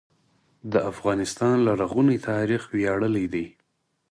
[0.71, 3.45] د افغانستان لرغونی تاریخ ویاړلی دی